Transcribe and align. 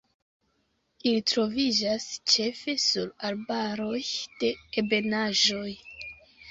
Ili 1.09 1.19
troviĝas 1.31 2.07
ĉefe 2.33 2.75
sur 2.87 3.13
arbaroj 3.31 4.03
de 4.43 4.53
ebenaĵoj. 4.83 5.71